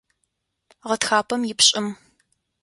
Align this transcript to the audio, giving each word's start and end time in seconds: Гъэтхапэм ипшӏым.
Гъэтхапэм 0.87 1.41
ипшӏым. 1.51 1.87